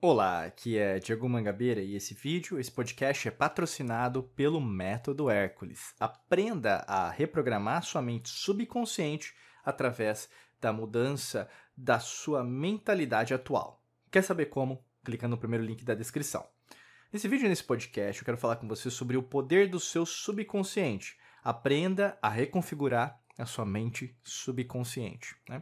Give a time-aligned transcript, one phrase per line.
[0.00, 5.92] Olá, aqui é Diego Mangabeira e esse vídeo, esse podcast é patrocinado pelo Método Hércules.
[5.98, 9.34] Aprenda a reprogramar sua mente subconsciente
[9.64, 10.30] através
[10.60, 13.82] da mudança da sua mentalidade atual.
[14.08, 14.84] Quer saber como?
[15.04, 16.46] Clica no primeiro link da descrição.
[17.12, 20.06] Nesse vídeo e nesse podcast eu quero falar com você sobre o poder do seu
[20.06, 21.18] subconsciente.
[21.42, 25.34] Aprenda a reconfigurar a sua mente subconsciente.
[25.48, 25.60] Né?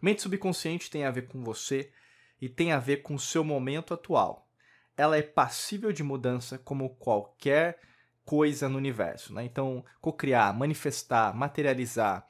[0.00, 1.92] Mente subconsciente tem a ver com você
[2.44, 4.46] e tem a ver com o seu momento atual.
[4.94, 7.80] Ela é passível de mudança como qualquer
[8.22, 9.32] coisa no universo.
[9.32, 9.44] Né?
[9.44, 12.28] Então, cocriar, manifestar, materializar,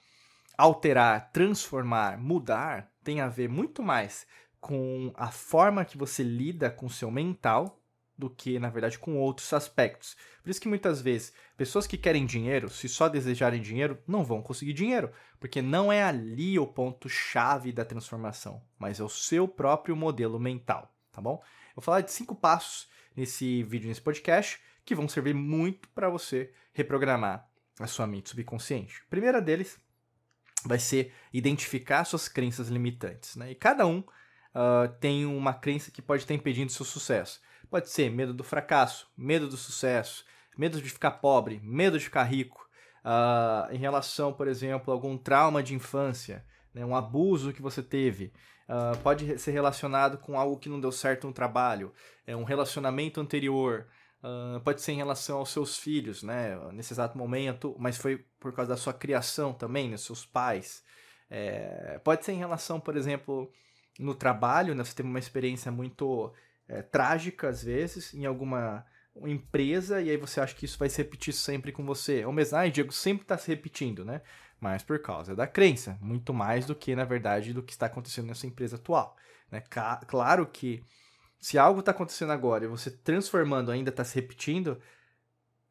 [0.57, 4.25] alterar, transformar, mudar tem a ver muito mais
[4.61, 7.83] com a forma que você lida com o seu mental
[8.17, 10.17] do que, na verdade, com outros aspectos.
[10.43, 14.41] Por isso que muitas vezes pessoas que querem dinheiro, se só desejarem dinheiro, não vão
[14.41, 19.49] conseguir dinheiro, porque não é ali o ponto chave da transformação, mas é o seu
[19.49, 21.43] próprio modelo mental, tá bom?
[21.69, 26.09] Eu vou falar de cinco passos nesse vídeo, nesse podcast, que vão servir muito para
[26.09, 27.49] você reprogramar
[27.81, 29.03] a sua mente subconsciente.
[29.07, 29.79] A primeira deles
[30.65, 33.51] vai ser identificar suas crenças limitantes, né?
[33.51, 37.41] E cada um uh, tem uma crença que pode estar impedindo seu sucesso.
[37.71, 40.25] Pode ser medo do fracasso, medo do sucesso,
[40.57, 42.65] medo de ficar pobre, medo de ficar rico,
[43.05, 47.83] uh, em relação, por exemplo, a algum trauma de infância, né, um abuso que você
[47.83, 48.33] teve.
[48.69, 51.93] Uh, pode ser relacionado com algo que não deu certo no trabalho,
[52.27, 53.87] é um relacionamento anterior,
[54.23, 58.53] uh, pode ser em relação aos seus filhos, né, nesse exato momento, mas foi por
[58.53, 60.83] causa da sua criação também, né, seus pais.
[61.31, 63.51] É, pode ser em relação, por exemplo,
[63.99, 66.33] no trabalho, né, você teve uma experiência muito
[66.69, 68.85] é, trágica às vezes em alguma
[69.27, 72.25] empresa e aí você acha que isso vai se repetir sempre com você.
[72.25, 74.23] O mesmo, ah, Diego sempre está se repetindo, né?
[74.61, 78.27] Mas por causa da crença, muito mais do que, na verdade, do que está acontecendo
[78.27, 79.17] nessa empresa atual.
[79.51, 79.63] Né?
[80.07, 80.83] Claro que
[81.39, 84.81] se algo está acontecendo agora e você transformando ainda está se repetindo,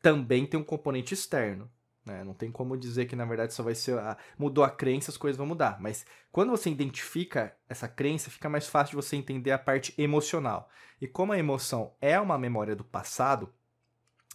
[0.02, 1.72] também tem um componente externo.
[2.06, 2.24] Né?
[2.24, 3.98] Não tem como dizer que na verdade só vai ser.
[3.98, 5.80] Ah, mudou a crença, as coisas vão mudar.
[5.80, 10.70] Mas quando você identifica essa crença, fica mais fácil de você entender a parte emocional.
[11.02, 13.54] E como a emoção é uma memória do passado,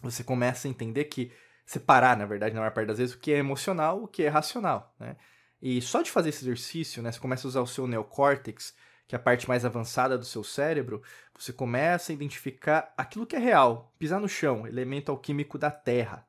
[0.01, 1.31] você começa a entender que
[1.65, 4.27] separar, na verdade, na maior parte das vezes, o que é emocional o que é
[4.27, 4.95] racional.
[4.99, 5.15] Né?
[5.61, 8.73] E só de fazer esse exercício, né, você começa a usar o seu neocórtex,
[9.07, 11.01] que é a parte mais avançada do seu cérebro,
[11.37, 16.25] você começa a identificar aquilo que é real, pisar no chão, elemento alquímico da terra.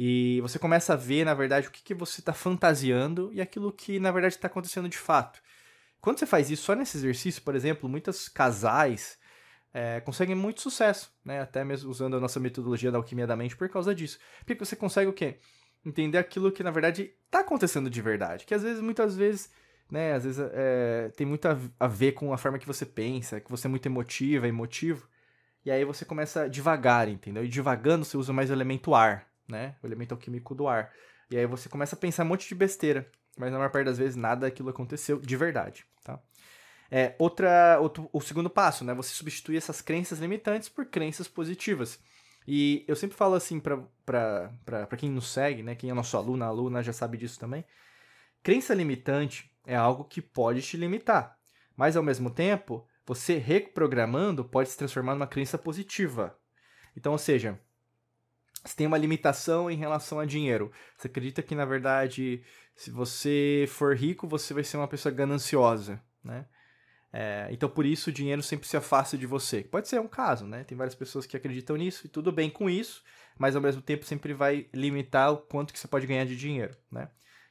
[0.00, 3.72] E você começa a ver, na verdade, o que, que você está fantasiando e aquilo
[3.72, 5.42] que, na verdade, está acontecendo de fato.
[6.00, 9.18] Quando você faz isso só nesse exercício, por exemplo, muitos casais
[9.74, 11.40] é, conseguem muito sucesso, né?
[11.40, 14.20] Até mesmo usando a nossa metodologia da alquimia da mente por causa disso.
[14.46, 15.40] Porque você consegue o quê?
[15.84, 18.46] Entender aquilo que, na verdade, está acontecendo de verdade.
[18.46, 19.50] Que às vezes, muitas vezes,
[19.90, 20.12] né?
[20.12, 23.66] Às vezes é, tem muito a ver com a forma que você pensa, que você
[23.66, 25.08] é muito emotiva, emotivo.
[25.64, 27.44] E aí você começa devagar, entendeu?
[27.44, 29.76] E devagando você usa mais o elemento ar né?
[29.82, 30.92] O elemento alquímico do ar.
[31.30, 33.98] E aí você começa a pensar um monte de besteira, mas na maior parte das
[33.98, 36.20] vezes nada daquilo aconteceu de verdade, tá?
[36.90, 38.94] É, outra, outro, o segundo passo, né?
[38.94, 41.98] Você substituir essas crenças limitantes por crenças positivas.
[42.46, 45.74] E eu sempre falo assim para quem nos segue, né?
[45.74, 47.62] Quem é nosso aluno, aluna já sabe disso também.
[48.42, 51.36] Crença limitante é algo que pode te limitar,
[51.76, 56.38] mas ao mesmo tempo, você reprogramando pode se transformar numa crença positiva.
[56.96, 57.60] Então, ou seja,
[58.64, 60.70] você tem uma limitação em relação a dinheiro.
[60.96, 62.42] Você acredita que, na verdade,
[62.74, 66.46] se você for rico, você vai ser uma pessoa gananciosa, né?
[67.12, 69.62] É, então, por isso, o dinheiro sempre se afasta de você.
[69.62, 70.64] Pode ser um caso, né?
[70.64, 73.02] Tem várias pessoas que acreditam nisso e tudo bem com isso,
[73.38, 76.76] mas ao mesmo tempo sempre vai limitar o quanto que você pode ganhar de dinheiro,
[76.90, 77.08] né?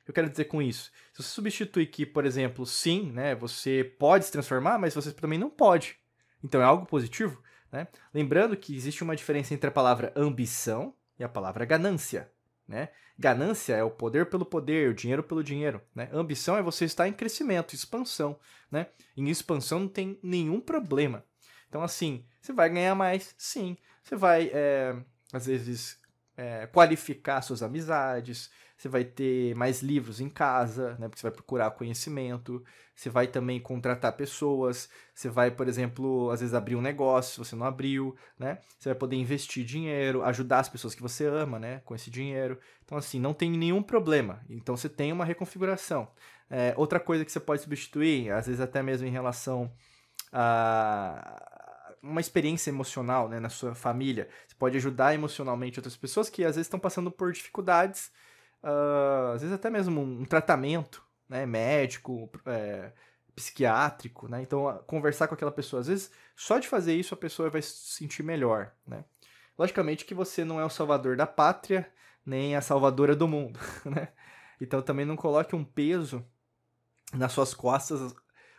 [0.08, 4.24] Eu quero dizer com isso, se você substituir que, por exemplo, sim, né, você pode
[4.24, 5.98] se transformar, mas você também não pode.
[6.42, 7.88] Então é algo positivo, né?
[8.14, 12.32] Lembrando que existe uma diferença entre a palavra ambição e a palavra ganância.
[12.68, 12.90] Né?
[13.18, 15.82] Ganância é o poder pelo poder, o dinheiro pelo dinheiro.
[15.96, 16.10] Né?
[16.12, 18.38] Ambição é você estar em crescimento, expansão.
[18.70, 18.88] Né?
[19.16, 21.24] Em expansão não tem nenhum problema.
[21.70, 23.78] Então, assim, você vai ganhar mais, sim.
[24.04, 24.96] Você vai, é,
[25.34, 26.00] às vezes,
[26.36, 31.32] é, qualificar suas amizades, você vai ter mais livros em casa, né, porque você vai
[31.32, 32.64] procurar conhecimento,
[32.96, 37.40] você vai também contratar pessoas, você vai, por exemplo, às vezes abrir um negócio se
[37.40, 38.60] você não abriu, né?
[38.78, 42.60] Você vai poder investir dinheiro, ajudar as pessoas que você ama, né, com esse dinheiro.
[42.86, 44.42] Então, assim, não tem nenhum problema.
[44.50, 46.08] Então, você tem uma reconfiguração.
[46.50, 49.72] É, outra coisa que você pode substituir, às vezes até mesmo em relação
[50.32, 51.58] a
[52.02, 54.30] uma experiência emocional né, na sua família.
[54.48, 58.12] Você pode ajudar emocionalmente outras pessoas que às vezes estão passando por dificuldades,
[58.64, 62.92] uh, às vezes até mesmo um tratamento né, médico, é,
[63.36, 64.42] psiquiátrico, né?
[64.42, 67.72] Então, conversar com aquela pessoa, às vezes, só de fazer isso a pessoa vai se
[67.72, 69.04] sentir melhor, né?
[69.58, 71.92] Logicamente que você não é o salvador da pátria,
[72.26, 74.10] nem a salvadora do mundo, né?
[74.60, 76.26] Então também não coloque um peso
[77.14, 78.16] nas suas costas,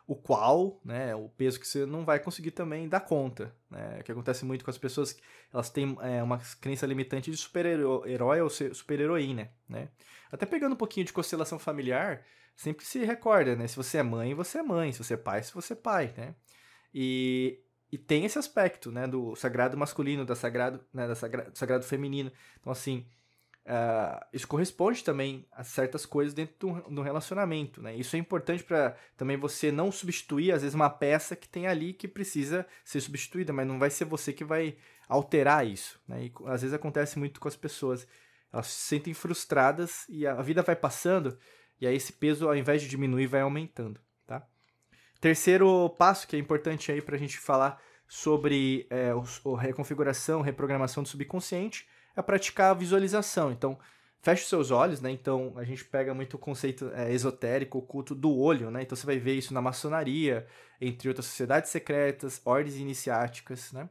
[0.08, 3.98] o qual, né, o peso que você não vai conseguir também dar conta, né?
[4.00, 5.14] O que acontece muito com as pessoas,
[5.52, 9.90] elas têm é, uma crença limitante de super-herói ou super-heroína, né?
[10.32, 12.24] Até pegando um pouquinho de constelação familiar,
[12.56, 13.68] sempre se recorda, né?
[13.68, 16.14] Se você é mãe, você é mãe, se você é pai, se você é pai,
[16.16, 16.34] né?
[16.94, 21.56] E e tem esse aspecto, né, do sagrado masculino, da sagrado, né, da sagra, do
[21.56, 22.30] sagrado feminino.
[22.60, 23.06] Então, assim,
[23.68, 27.94] uh, isso corresponde também a certas coisas dentro do, do relacionamento, né?
[27.94, 31.92] Isso é importante para também você não substituir, às vezes, uma peça que tem ali
[31.92, 34.76] que precisa ser substituída, mas não vai ser você que vai
[35.08, 36.24] alterar isso, né?
[36.24, 38.06] E às vezes acontece muito com as pessoas.
[38.52, 41.38] Elas se sentem frustradas e a vida vai passando
[41.80, 44.00] e aí esse peso, ao invés de diminuir, vai aumentando.
[45.20, 49.12] Terceiro passo que é importante aí para a gente falar sobre é,
[49.44, 51.88] o, reconfiguração, reprogramação do subconsciente
[52.18, 53.52] é praticar a visualização.
[53.52, 53.78] Então,
[54.20, 55.10] feche os seus olhos, né?
[55.10, 58.82] Então, a gente pega muito o conceito é, esotérico, oculto do olho, né?
[58.82, 60.46] Então, você vai ver isso na maçonaria,
[60.80, 63.88] entre outras sociedades secretas, ordens iniciáticas, né?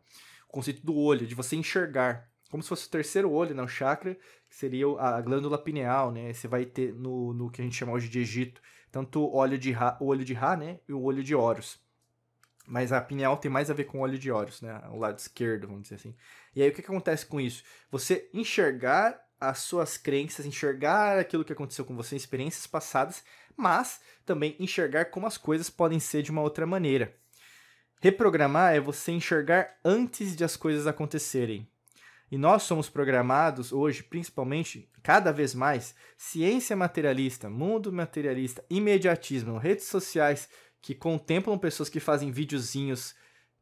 [0.50, 3.64] O conceito do olho, de você enxergar, como se fosse o terceiro olho, né?
[3.64, 4.16] O chakra,
[4.50, 6.34] que seria a glândula pineal, né?
[6.34, 9.58] Você vai ter no, no que a gente chama hoje de Egito, tanto o olho
[9.58, 11.80] de Ra, o olho de Ra, né, e o olho de Horus.
[12.68, 15.18] Mas a pineal tem mais a ver com o olho de Horus, né, o lado
[15.18, 16.14] esquerdo, vamos dizer assim.
[16.54, 17.64] E aí o que, que acontece com isso?
[17.90, 23.24] Você enxergar as suas crenças, enxergar aquilo que aconteceu com você, experiências passadas,
[23.56, 27.16] mas também enxergar como as coisas podem ser de uma outra maneira.
[28.02, 31.68] Reprogramar é você enxergar antes de as coisas acontecerem.
[32.30, 39.86] E nós somos programados hoje, principalmente, cada vez mais, ciência materialista, mundo materialista, imediatismo, redes
[39.86, 40.50] sociais
[40.82, 43.16] que contemplam pessoas que fazem videozinhos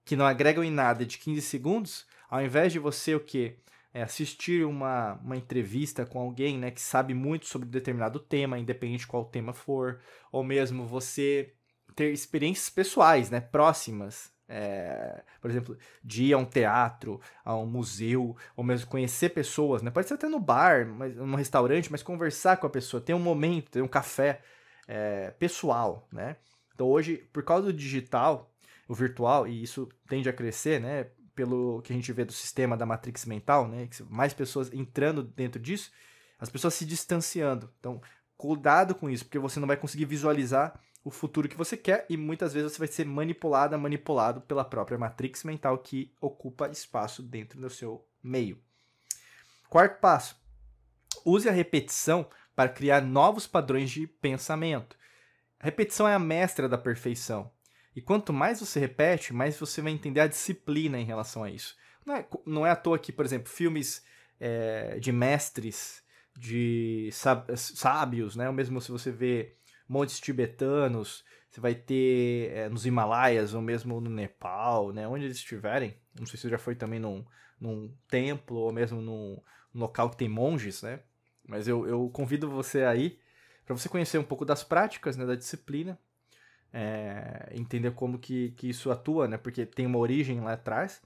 [0.03, 3.57] que não agregam em nada de 15 segundos, ao invés de você o quê?
[3.93, 9.07] É assistir uma, uma entrevista com alguém né, que sabe muito sobre determinado tema, independente
[9.07, 9.99] qual tema for,
[10.31, 11.53] ou mesmo você
[11.95, 17.65] ter experiências pessoais, né, próximas, é, por exemplo, de ir a um teatro, a um
[17.65, 19.89] museu, ou mesmo conhecer pessoas, né?
[19.89, 23.19] Pode ser até no bar, mas, num restaurante, mas conversar com a pessoa, ter um
[23.19, 24.41] momento, ter um café
[24.87, 26.35] é, pessoal, né?
[26.75, 28.53] Então hoje, por causa do digital,
[28.87, 31.07] o virtual, e isso tende a crescer, né?
[31.33, 33.89] Pelo que a gente vê do sistema da matrix mental, né?
[34.09, 35.91] Mais pessoas entrando dentro disso,
[36.39, 37.71] as pessoas se distanciando.
[37.79, 38.01] Então,
[38.37, 42.17] cuidado com isso, porque você não vai conseguir visualizar o futuro que você quer e
[42.17, 47.59] muitas vezes você vai ser manipulada, manipulado pela própria matrix mental que ocupa espaço dentro
[47.59, 48.59] do seu meio.
[49.69, 50.35] Quarto passo:
[51.23, 54.97] use a repetição para criar novos padrões de pensamento.
[55.59, 57.51] A repetição é a mestra da perfeição.
[57.95, 61.75] E quanto mais você repete, mais você vai entender a disciplina em relação a isso.
[62.05, 64.05] Não é, não é à toa que, por exemplo, filmes
[64.39, 66.03] é, de mestres,
[66.37, 67.09] de
[67.55, 68.47] sábios, né?
[68.47, 69.55] ou mesmo se você vê
[69.87, 75.07] montes tibetanos, você vai ter é, nos Himalaias ou mesmo no Nepal, né?
[75.07, 75.95] Onde eles estiverem.
[76.19, 77.25] Não sei se você já foi também num,
[77.59, 79.41] num templo ou mesmo num,
[79.73, 80.99] num local que tem monges, né?
[81.47, 83.19] Mas eu, eu convido você aí
[83.65, 85.25] para você conhecer um pouco das práticas, né?
[85.25, 85.97] Da disciplina.
[86.71, 89.37] É, entender como que, que isso atua, né?
[89.37, 91.01] Porque tem uma origem lá atrás,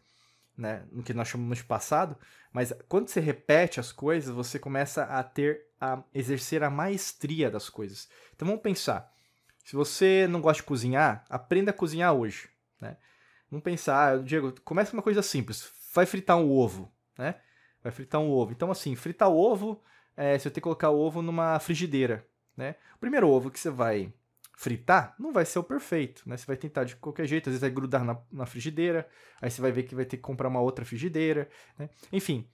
[0.57, 0.83] né?
[0.91, 2.17] No que nós chamamos de passado.
[2.51, 7.69] Mas quando você repete as coisas, você começa a ter a exercer a maestria das
[7.69, 8.09] coisas.
[8.35, 9.13] Então vamos pensar.
[9.63, 12.49] Se você não gosta de cozinhar, aprenda a cozinhar hoje,
[12.81, 12.97] né?
[13.49, 15.71] Vamos pensar, ah, Diego, começa uma coisa simples.
[15.93, 17.35] Vai fritar um ovo, né?
[17.81, 18.51] Vai fritar um ovo.
[18.51, 19.81] Então assim, fritar o ovo,
[20.17, 22.27] é, você ter que colocar o ovo numa frigideira,
[22.59, 22.75] né?
[22.95, 24.13] O primeiro ovo que você vai
[24.55, 26.35] fritar não vai ser o perfeito, né?
[26.35, 29.07] Você vai tentar de qualquer jeito, às vezes vai grudar na, na frigideira,
[29.41, 31.89] aí você vai ver que vai ter que comprar uma outra frigideira, né?
[32.11, 32.45] Enfim,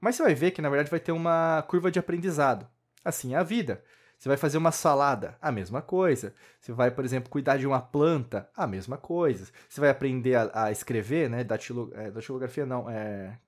[0.00, 2.68] mas você vai ver que na verdade vai ter uma curva de aprendizado.
[3.04, 3.82] Assim é a vida.
[4.16, 6.32] Você vai fazer uma salada, a mesma coisa.
[6.60, 9.48] Você vai, por exemplo, cuidar de uma planta, a mesma coisa.
[9.68, 11.44] Você vai aprender a, a escrever, né?
[11.44, 13.38] Datilo, é, datilografia não, é...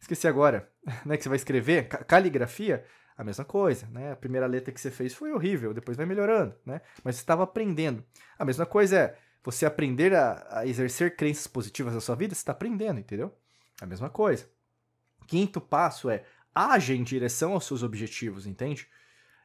[0.00, 0.70] Esqueci agora,
[1.04, 1.16] né?
[1.16, 2.84] Que você vai escrever, caligrafia,
[3.16, 4.12] a mesma coisa, né?
[4.12, 6.80] A primeira letra que você fez foi horrível, depois vai melhorando, né?
[7.04, 8.04] Mas você estava aprendendo.
[8.38, 12.40] A mesma coisa é você aprender a, a exercer crenças positivas na sua vida, você
[12.40, 13.34] está aprendendo, entendeu?
[13.80, 14.48] A mesma coisa.
[15.26, 18.88] Quinto passo é age em direção aos seus objetivos, entende?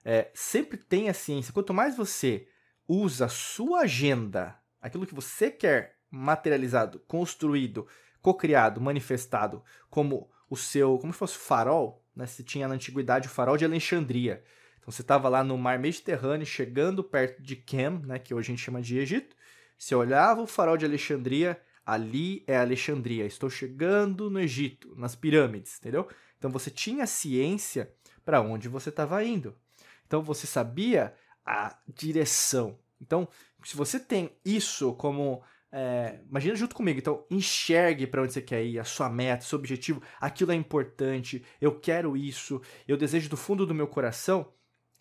[0.04, 1.54] É, sempre tenha ciência.
[1.54, 2.48] Quanto mais você
[2.88, 7.88] usa a sua agenda, aquilo que você quer materializado, construído,
[8.22, 12.26] cocriado, manifestado, como o seu, como se fosse farol, né?
[12.26, 14.44] Se tinha na antiguidade o farol de Alexandria.
[14.80, 18.56] Então você estava lá no mar Mediterrâneo, chegando perto de Kem, né, que hoje a
[18.56, 19.36] gente chama de Egito,
[19.78, 25.78] Você olhava o farol de Alexandria, ali é Alexandria, estou chegando no Egito, nas pirâmides,
[25.78, 26.08] entendeu?
[26.38, 27.94] Então você tinha ciência
[28.26, 29.56] para onde você estava indo.
[30.06, 31.14] Então você sabia
[31.46, 32.80] a direção.
[33.00, 33.28] Então,
[33.64, 38.64] se você tem isso como é, imagina junto comigo, então enxergue para onde você quer
[38.64, 43.38] ir, a sua meta, seu objetivo, aquilo é importante, eu quero isso, eu desejo do
[43.38, 44.52] fundo do meu coração,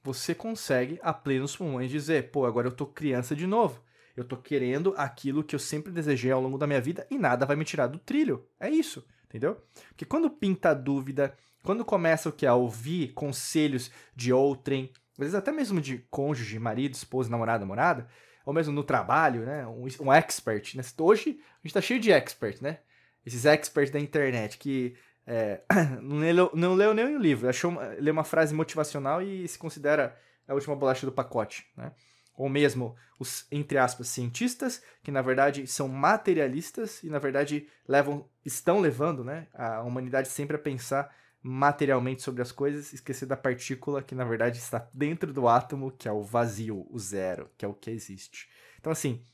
[0.02, 3.84] você consegue a plenos pulmões dizer, pô, agora eu tô criança de novo.
[4.16, 7.44] Eu tô querendo aquilo que eu sempre desejei ao longo da minha vida e nada
[7.44, 8.46] vai me tirar do trilho.
[8.58, 9.60] É isso, entendeu?
[9.88, 15.34] Porque quando pinta dúvida, quando começa o que a ouvir conselhos de outrem, às vezes
[15.34, 18.08] até mesmo de cônjuge, marido, esposa, namorada, namorada,
[18.46, 19.66] ou mesmo no trabalho, né?
[19.66, 20.82] Um, um expert, né?
[21.00, 22.78] Hoje a gente tá cheio de expert, né?
[23.26, 25.60] Esses experts da internet que é,
[26.00, 30.54] não, leu, não leu o livro, achou leu uma frase motivacional e se considera a
[30.54, 31.90] última bolacha do pacote, né?
[32.36, 38.28] Ou mesmo os, entre aspas, cientistas, que na verdade são materialistas e na verdade levam,
[38.44, 41.12] estão levando né, a humanidade sempre a pensar
[41.46, 46.08] materialmente sobre as coisas, esquecer da partícula que na verdade está dentro do átomo, que
[46.08, 48.50] é o vazio, o zero, que é o que existe.
[48.78, 49.24] Então, assim,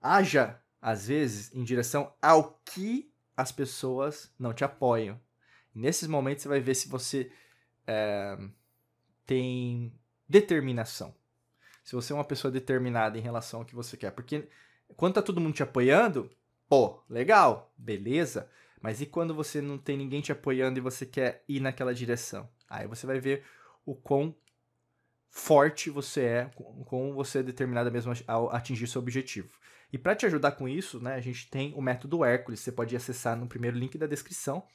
[0.00, 5.20] haja às vezes em direção ao que as pessoas não te apoiam.
[5.74, 7.32] nesses momentos você vai ver se você
[7.86, 8.38] é,
[9.26, 9.92] tem
[10.28, 11.14] determinação.
[11.82, 14.12] Se você é uma pessoa determinada em relação ao que você quer.
[14.12, 14.48] Porque
[14.96, 16.30] quando tá todo mundo te apoiando,
[16.68, 18.48] pô, legal, beleza.
[18.82, 22.48] Mas e quando você não tem ninguém te apoiando e você quer ir naquela direção?
[22.68, 23.44] Aí você vai ver
[23.86, 24.34] o quão
[25.30, 26.50] forte você é,
[26.84, 29.56] com você é determinada mesmo ao atingir seu objetivo.
[29.92, 32.96] E para te ajudar com isso, né, a gente tem o método Hércules, você pode
[32.96, 34.66] acessar no primeiro link da descrição,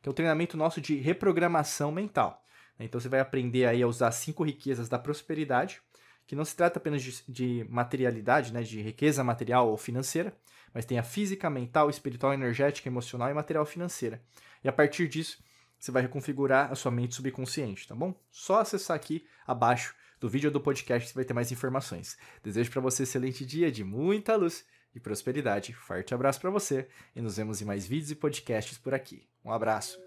[0.00, 2.42] que é um treinamento nosso de reprogramação mental.
[2.78, 5.82] Então você vai aprender aí a usar cinco riquezas da prosperidade,
[6.26, 10.36] que não se trata apenas de, de materialidade, né, de riqueza material ou financeira,
[10.76, 14.20] mas tem a física, mental, espiritual, energética, emocional e material financeira.
[14.62, 15.42] E a partir disso,
[15.78, 18.14] você vai reconfigurar a sua mente subconsciente, tá bom?
[18.30, 22.18] Só acessar aqui abaixo do vídeo do podcast você vai ter mais informações.
[22.42, 25.72] Desejo para você um excelente dia de muita luz e prosperidade.
[25.72, 29.26] Forte abraço para você e nos vemos em mais vídeos e podcasts por aqui.
[29.42, 30.05] Um abraço.